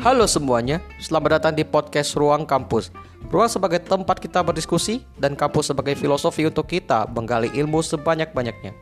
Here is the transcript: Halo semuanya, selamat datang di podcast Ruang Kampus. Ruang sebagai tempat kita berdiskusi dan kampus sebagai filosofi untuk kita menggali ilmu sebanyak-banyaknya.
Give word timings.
Halo 0.00 0.24
semuanya, 0.24 0.80
selamat 0.96 1.28
datang 1.36 1.52
di 1.52 1.60
podcast 1.60 2.16
Ruang 2.16 2.48
Kampus. 2.48 2.88
Ruang 3.28 3.52
sebagai 3.52 3.84
tempat 3.84 4.16
kita 4.16 4.40
berdiskusi 4.40 5.04
dan 5.20 5.36
kampus 5.36 5.68
sebagai 5.68 5.92
filosofi 5.92 6.48
untuk 6.48 6.72
kita 6.72 7.04
menggali 7.12 7.52
ilmu 7.52 7.84
sebanyak-banyaknya. 7.84 8.72